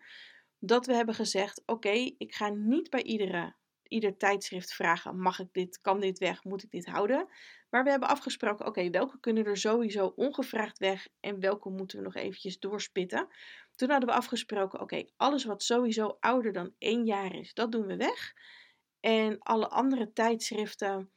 Dat 0.60 0.86
we 0.86 0.94
hebben 0.94 1.16
gezegd: 1.16 1.64
Oké, 1.66 2.14
ik 2.18 2.36
ga 2.36 2.50
niet 2.50 2.90
bij 2.90 3.04
iedere, 3.04 3.56
ieder 3.84 4.18
tijdschrift 4.18 4.74
vragen: 4.74 5.20
Mag 5.20 5.40
ik 5.40 5.48
dit, 5.52 5.82
kan 5.82 6.00
dit 6.00 6.20
weg, 6.20 6.44
moet 6.44 6.64
ik 6.64 6.72
dit 6.72 6.86
houden? 6.86 7.28
Maar 7.70 7.84
we 7.84 7.90
hebben 7.90 8.10
afgesproken: 8.10 8.66
Oké, 8.66 8.90
welke 8.90 9.20
kunnen 9.20 9.46
er 9.46 9.58
sowieso 9.58 10.14
ongevraagd 10.16 10.78
weg 10.78 11.08
en 11.20 11.40
welke 11.40 11.70
moeten 11.70 11.98
we 11.98 12.04
nog 12.04 12.16
eventjes 12.16 12.60
doorspitten? 12.60 13.28
Toen 13.76 13.90
hadden 13.90 14.10
we 14.10 14.16
afgesproken: 14.16 14.82
Oké, 14.82 15.04
alles 15.18 15.44
wat 15.46 15.64
sowieso 15.64 16.18
ouder 16.20 16.54
dan 16.54 16.74
één 16.78 17.06
jaar 17.06 17.36
is, 17.36 17.54
dat 17.54 17.72
doen 17.72 17.86
we 17.86 17.96
weg. 17.96 18.34
En 19.00 19.40
alle 19.40 19.68
andere 19.68 20.12
tijdschriften, 20.14 21.12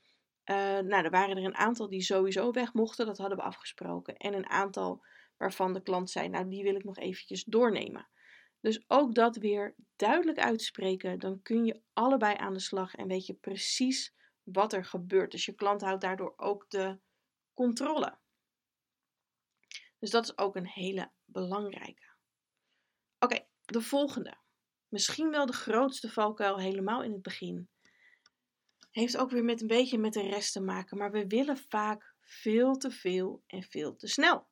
uh, 0.51 0.57
nou, 0.79 1.05
er 1.05 1.11
waren 1.11 1.37
er 1.37 1.45
een 1.45 1.57
aantal 1.57 1.89
die 1.89 2.03
sowieso 2.03 2.51
weg 2.51 2.73
mochten, 2.73 3.07
dat 3.07 3.19
hadden 3.19 3.39
we 3.39 3.45
afgesproken. 3.45 4.17
En 4.17 4.35
een 4.35 4.49
aantal 4.49 5.05
waarvan 5.37 5.73
de 5.73 5.83
klant 5.83 6.11
zei, 6.11 6.29
nou, 6.29 6.49
die 6.49 6.62
wil 6.62 6.75
ik 6.75 6.85
nog 6.85 6.99
eventjes 6.99 7.45
doornemen. 7.45 8.09
Dus 8.61 8.85
ook 8.87 9.15
dat 9.15 9.37
weer 9.37 9.75
duidelijk 9.97 10.39
uitspreken, 10.39 11.19
dan 11.19 11.43
kun 11.43 11.65
je 11.65 11.83
allebei 11.93 12.37
aan 12.37 12.53
de 12.53 12.61
slag 12.61 12.95
en 12.95 13.09
weet 13.09 13.27
je 13.27 13.35
precies 13.35 14.15
wat 14.43 14.73
er 14.73 14.85
gebeurt. 14.85 15.31
Dus 15.31 15.45
je 15.45 15.55
klant 15.55 15.81
houdt 15.81 16.01
daardoor 16.01 16.33
ook 16.37 16.71
de 16.71 16.99
controle. 17.55 18.19
Dus 19.99 20.11
dat 20.11 20.25
is 20.25 20.39
ook 20.39 20.57
een 20.57 20.67
hele 20.67 21.12
belangrijke. 21.25 22.11
Oké, 23.19 23.47
de 23.65 23.81
volgende. 23.81 24.37
Misschien 24.89 25.31
wel 25.31 25.47
de 25.47 25.53
grootste 25.53 26.11
valkuil 26.11 26.59
helemaal 26.59 27.03
in 27.03 27.12
het 27.12 27.23
begin 27.23 27.71
heeft 28.93 29.17
ook 29.17 29.31
weer 29.31 29.45
met 29.45 29.61
een 29.61 29.67
beetje 29.67 29.99
met 29.99 30.13
de 30.13 30.23
rest 30.23 30.53
te 30.53 30.61
maken. 30.61 30.99
Maar 30.99 31.11
we 31.11 31.27
willen 31.27 31.57
vaak 31.57 32.15
veel 32.21 32.77
te 32.77 32.91
veel 32.91 33.43
en 33.47 33.63
veel 33.63 33.97
te 33.97 34.07
snel. 34.07 34.47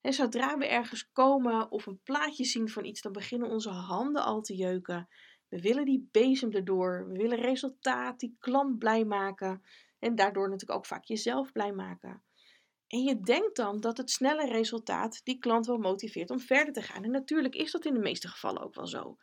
En 0.00 0.12
zodra 0.12 0.58
we 0.58 0.66
ergens 0.66 1.10
komen 1.12 1.70
of 1.70 1.86
een 1.86 2.00
plaatje 2.02 2.44
zien 2.44 2.68
van 2.68 2.84
iets, 2.84 3.00
dan 3.00 3.12
beginnen 3.12 3.48
onze 3.48 3.70
handen 3.70 4.24
al 4.24 4.40
te 4.40 4.56
jeuken. 4.56 5.08
We 5.48 5.60
willen 5.60 5.84
die 5.84 6.08
bezem 6.10 6.50
erdoor. 6.50 7.08
We 7.08 7.18
willen 7.18 7.38
resultaat, 7.38 8.20
die 8.20 8.36
klant 8.38 8.78
blij 8.78 9.04
maken. 9.04 9.62
En 9.98 10.14
daardoor 10.14 10.48
natuurlijk 10.48 10.78
ook 10.78 10.86
vaak 10.86 11.04
jezelf 11.04 11.52
blij 11.52 11.72
maken. 11.72 12.22
En 12.86 13.02
je 13.02 13.20
denkt 13.20 13.56
dan 13.56 13.80
dat 13.80 13.96
het 13.96 14.10
snelle 14.10 14.46
resultaat 14.46 15.20
die 15.24 15.38
klant 15.38 15.66
wel 15.66 15.78
motiveert 15.78 16.30
om 16.30 16.40
verder 16.40 16.72
te 16.72 16.82
gaan. 16.82 17.04
En 17.04 17.10
natuurlijk 17.10 17.54
is 17.54 17.70
dat 17.70 17.84
in 17.84 17.94
de 17.94 18.00
meeste 18.00 18.28
gevallen 18.28 18.62
ook 18.62 18.74
wel 18.74 18.86
zo. 18.86 19.16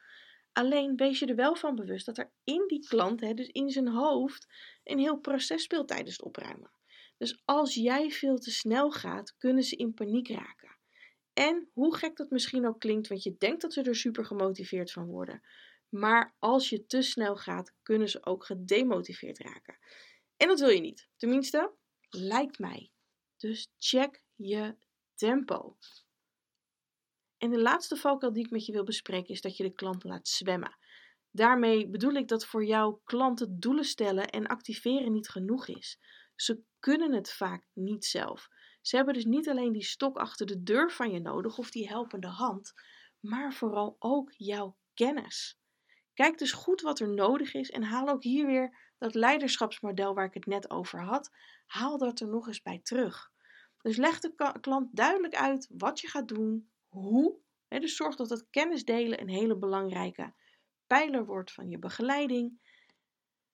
Alleen 0.51 0.96
wees 0.96 1.20
je 1.20 1.25
er 1.25 1.36
wel 1.36 1.56
van 1.56 1.75
bewust 1.75 2.06
dat 2.06 2.18
er 2.18 2.32
in 2.44 2.63
die 2.68 2.88
klant, 2.88 3.22
hè, 3.22 3.34
dus 3.34 3.48
in 3.48 3.70
zijn 3.70 3.88
hoofd, 3.88 4.48
een 4.84 5.00
heel 5.00 5.18
proces 5.18 5.63
speelt 5.63 5.88
tijdens 5.88 6.12
het 6.12 6.25
opruimen. 6.25 6.72
Dus 7.18 7.41
als 7.46 7.74
jij 7.74 8.12
veel 8.12 8.38
te 8.38 8.51
snel 8.51 8.91
gaat, 8.91 9.38
kunnen 9.38 9.63
ze 9.63 9.75
in 9.75 9.94
paniek 9.94 10.29
raken. 10.29 10.77
En 11.34 11.70
hoe 11.74 11.96
gek 11.96 12.15
dat 12.15 12.29
misschien 12.29 12.68
ook 12.68 12.79
klinkt, 12.79 13.08
want 13.08 13.24
je 13.24 13.36
denkt 13.38 13.62
dat 13.62 13.74
ze 13.74 13.82
er 13.82 13.96
super 13.96 14.25
gemotiveerd 14.25 14.91
van 14.91 15.06
worden. 15.06 15.41
Maar 15.89 16.36
als 16.39 16.70
je 16.70 16.86
te 16.86 17.01
snel 17.01 17.36
gaat, 17.36 17.74
kunnen 17.82 18.10
ze 18.10 18.25
ook 18.25 18.46
gedemotiveerd 18.46 19.39
raken. 19.39 19.77
En 20.38 20.48
dat 20.48 20.60
wil 20.60 20.70
je 20.70 20.82
niet. 20.82 21.10
Tenminste, 21.18 21.74
lijkt 22.10 22.60
mij. 22.60 22.91
Dus 23.38 23.72
check 23.77 24.24
je 24.36 24.75
tempo. 25.15 25.77
En 27.39 27.50
de 27.50 27.62
laatste 27.62 27.96
valkuil 27.96 28.34
die 28.34 28.46
ik 28.46 28.51
met 28.51 28.65
je 28.65 28.72
wil 28.72 28.84
bespreken 28.84 29.34
is 29.34 29.41
dat 29.41 29.58
je 29.58 29.63
de 29.63 29.74
klant 29.74 30.03
laat 30.03 30.27
zwemmen. 30.27 30.77
Daarmee 31.31 31.89
bedoel 31.89 32.13
ik 32.13 32.27
dat 32.27 32.46
voor 32.46 32.65
jouw 32.65 33.01
klanten 33.03 33.60
doelen 33.60 33.86
stellen 33.86 34.29
en 34.29 34.48
activeren 34.48 35.12
niet 35.12 35.29
genoeg 35.29 35.67
is. 35.67 36.00
Ze 36.36 36.62
kunnen 36.79 37.13
het 37.13 37.31
vaak 37.31 37.67
niet 37.74 38.05
zelf. 38.05 38.48
Ze 38.81 38.96
hebben 38.96 39.13
dus 39.13 39.25
niet 39.25 39.50
alleen 39.50 39.72
die 39.72 39.84
stok 39.84 40.17
achter 40.17 40.46
de 40.46 40.63
deur 40.63 40.91
van 40.91 41.12
je 41.12 41.19
nodig 41.19 41.58
of 41.58 41.72
die 41.72 41.88
helpende 41.88 42.27
hand, 42.27 42.74
maar 43.19 43.53
vooral 43.53 43.96
ook 44.00 44.34
jouw 44.38 44.77
kennis. 44.93 45.60
Kijk 46.13 46.38
dus 46.38 46.51
goed 46.51 46.81
wat 46.81 47.00
er 47.00 47.13
nodig 47.13 47.53
is 47.53 47.69
en 47.69 47.84
haal 47.84 48.08
ook 48.08 48.24
hier 48.24 48.46
weer 48.46 48.93
dat 48.98 49.15
leiderschapsmodel 49.15 50.13
waar 50.13 50.25
ik 50.25 50.34
het 50.34 50.46
net 50.46 50.69
over 50.69 51.03
had, 51.03 51.31
haal 51.65 51.98
dat 51.98 52.19
er 52.19 52.27
nog 52.27 52.48
eens 52.48 52.62
bij 52.62 52.79
terug. 52.84 53.31
Dus 53.81 53.98
leg 53.98 54.19
de 54.19 54.58
klant 54.62 54.96
duidelijk 54.96 55.36
uit 55.36 55.67
wat 55.72 56.00
je 56.00 56.08
gaat 56.08 56.27
doen, 56.27 56.69
hoe. 56.89 57.38
Dus 57.67 57.96
zorg 57.96 58.15
dat 58.15 58.50
kennis 58.50 58.86
delen 58.86 59.22
een 59.22 59.29
hele 59.29 59.58
belangrijke 59.58 60.34
pijler 60.89 61.25
wordt 61.25 61.51
van 61.51 61.69
je 61.69 61.79
begeleiding. 61.79 62.60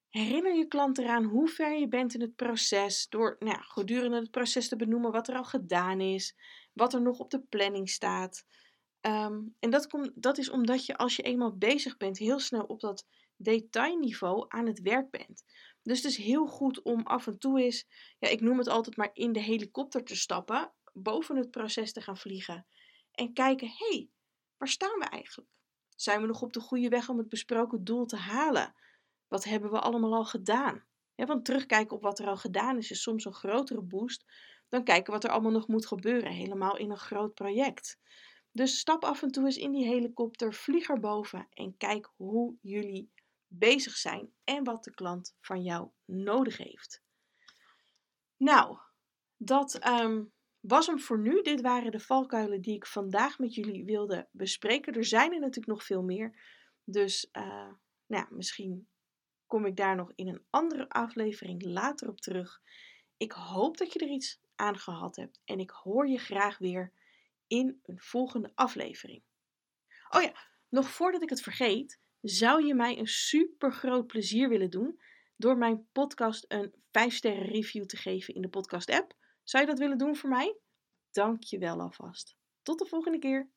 Herinner 0.09 0.55
je 0.55 0.67
klant 0.67 0.97
eraan 0.97 1.23
hoe 1.23 1.47
ver 1.47 1.79
je 1.79 1.87
bent 1.87 2.13
in 2.13 2.21
het 2.21 2.35
proces 2.35 3.07
door 3.09 3.35
nou 3.39 3.51
ja, 3.51 3.61
gedurende 3.61 4.17
het 4.17 4.31
proces 4.31 4.67
te 4.67 4.75
benoemen 4.75 5.11
wat 5.11 5.27
er 5.27 5.35
al 5.35 5.43
gedaan 5.43 6.01
is, 6.01 6.35
wat 6.73 6.93
er 6.93 7.01
nog 7.01 7.19
op 7.19 7.29
de 7.29 7.41
planning 7.41 7.89
staat. 7.89 8.45
Ehm, 9.01 9.41
en 9.59 9.69
dat, 9.69 9.87
komt, 9.87 10.11
dat 10.15 10.37
is 10.37 10.49
omdat 10.49 10.85
je 10.85 10.97
als 10.97 11.15
je 11.15 11.23
eenmaal 11.23 11.57
bezig 11.57 11.97
bent 11.97 12.17
heel 12.17 12.39
snel 12.39 12.63
op 12.63 12.79
dat 12.79 13.07
detailniveau 13.35 14.45
aan 14.47 14.67
het 14.67 14.81
werk 14.81 15.09
bent. 15.09 15.43
Dus 15.81 15.97
het 15.97 16.11
is 16.11 16.17
heel 16.17 16.45
goed 16.47 16.81
om 16.81 17.01
af 17.03 17.27
en 17.27 17.37
toe 17.37 17.61
eens, 17.61 17.87
ja, 18.19 18.27
ik 18.27 18.41
noem 18.41 18.57
het 18.57 18.67
altijd 18.67 18.97
maar 18.97 19.09
in 19.13 19.31
de 19.31 19.41
helikopter 19.41 20.03
te 20.03 20.15
stappen, 20.15 20.71
boven 20.93 21.35
het 21.35 21.51
proces 21.51 21.91
te 21.91 22.01
gaan 22.01 22.17
vliegen 22.17 22.65
en 23.15 23.33
kijken: 23.33 23.67
hé, 23.67 23.87
hey, 23.87 24.09
waar 24.57 24.67
staan 24.67 24.99
we 24.99 25.05
eigenlijk? 25.05 25.49
Zijn 25.95 26.21
we 26.21 26.27
nog 26.27 26.41
op 26.41 26.53
de 26.53 26.59
goede 26.59 26.89
weg 26.89 27.09
om 27.09 27.17
het 27.17 27.29
besproken 27.29 27.83
doel 27.83 28.05
te 28.05 28.17
halen? 28.17 28.75
Wat 29.27 29.43
hebben 29.43 29.71
we 29.71 29.79
allemaal 29.79 30.13
al 30.13 30.25
gedaan? 30.25 30.85
want 31.15 31.45
terugkijken 31.45 31.95
op 31.95 32.01
wat 32.01 32.19
er 32.19 32.27
al 32.27 32.37
gedaan 32.37 32.77
is, 32.77 32.91
is 32.91 33.01
soms 33.01 33.25
een 33.25 33.33
grotere 33.33 33.81
boost 33.81 34.25
dan 34.69 34.83
kijken 34.83 35.13
wat 35.13 35.23
er 35.23 35.29
allemaal 35.29 35.51
nog 35.51 35.67
moet 35.67 35.85
gebeuren, 35.85 36.31
helemaal 36.31 36.77
in 36.77 36.91
een 36.91 36.97
groot 36.97 37.33
project. 37.33 37.99
Dus 38.51 38.79
stap 38.79 39.03
af 39.03 39.21
en 39.21 39.31
toe 39.31 39.45
eens 39.45 39.57
in 39.57 39.71
die 39.71 39.85
helikopter, 39.85 40.53
vlieg 40.53 40.89
erboven 40.89 41.47
en 41.49 41.77
kijk 41.77 42.11
hoe 42.15 42.55
jullie 42.61 43.11
bezig 43.47 43.95
zijn 43.95 44.33
en 44.43 44.63
wat 44.63 44.83
de 44.83 44.93
klant 44.93 45.35
van 45.41 45.63
jou 45.63 45.89
nodig 46.05 46.57
heeft. 46.57 47.03
Nou, 48.37 48.77
dat 49.37 49.87
um, 49.87 50.33
was 50.67 50.87
hem 50.87 50.99
voor 50.99 51.19
nu. 51.19 51.41
Dit 51.41 51.61
waren 51.61 51.91
de 51.91 51.99
valkuilen 51.99 52.61
die 52.61 52.75
ik 52.75 52.85
vandaag 52.85 53.39
met 53.39 53.55
jullie 53.55 53.85
wilde 53.85 54.27
bespreken. 54.31 54.93
Er 54.93 55.05
zijn 55.05 55.33
er 55.33 55.39
natuurlijk 55.39 55.67
nog 55.67 55.83
veel 55.83 56.03
meer. 56.03 56.39
Dus 56.83 57.29
uh, 57.31 57.43
nou 58.05 58.23
ja, 58.23 58.27
misschien 58.29 58.87
kom 59.47 59.65
ik 59.65 59.75
daar 59.75 59.95
nog 59.95 60.11
in 60.15 60.27
een 60.27 60.45
andere 60.49 60.89
aflevering 60.89 61.63
later 61.63 62.09
op 62.09 62.21
terug. 62.21 62.61
Ik 63.17 63.31
hoop 63.31 63.77
dat 63.77 63.93
je 63.93 63.99
er 63.99 64.09
iets 64.09 64.39
aan 64.55 64.77
gehad 64.77 65.15
hebt. 65.15 65.41
En 65.45 65.59
ik 65.59 65.69
hoor 65.69 66.07
je 66.07 66.17
graag 66.17 66.57
weer 66.57 66.91
in 67.47 67.79
een 67.83 67.99
volgende 67.99 68.51
aflevering. 68.55 69.21
Oh 70.09 70.21
ja, 70.21 70.33
nog 70.69 70.89
voordat 70.89 71.21
ik 71.21 71.29
het 71.29 71.41
vergeet, 71.41 71.99
zou 72.21 72.65
je 72.65 72.75
mij 72.75 72.97
een 72.97 73.07
super 73.07 73.73
groot 73.73 74.07
plezier 74.07 74.49
willen 74.49 74.69
doen 74.69 74.99
door 75.35 75.57
mijn 75.57 75.87
podcast 75.91 76.45
een 76.47 76.73
5 76.91 77.13
sterren 77.13 77.45
review 77.45 77.85
te 77.85 77.97
geven 77.97 78.33
in 78.33 78.41
de 78.41 78.49
podcast 78.49 78.89
app? 78.89 79.15
Zou 79.45 79.63
je 79.63 79.69
dat 79.69 79.79
willen 79.79 79.97
doen 79.97 80.15
voor 80.15 80.29
mij? 80.29 80.59
Dank 81.11 81.43
je 81.43 81.57
wel 81.57 81.79
alvast. 81.79 82.35
Tot 82.61 82.79
de 82.79 82.85
volgende 82.85 83.19
keer. 83.19 83.49